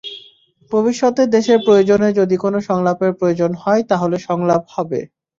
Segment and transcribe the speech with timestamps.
[0.71, 4.99] ভবিষ্যতে দেশের প্রয়োজনে যদি কোনো সংলাপের প্রয়োজন হয়, তাহলে সংলাপ হবে।